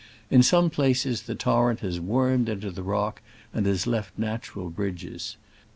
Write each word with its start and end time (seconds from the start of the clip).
In 0.31 0.41
some 0.41 0.71
places 0.71 1.21
the 1.21 1.35
torrent 1.35 1.81
has 1.81 1.99
wormed 1.99 2.49
into 2.49 2.71
the 2.71 2.81
rock, 2.81 3.21
and 3.53 3.67
has 3.67 3.85
left 3.85 4.17
nat 4.17 4.49
ural 4.55 4.71
bridges. 4.71 5.37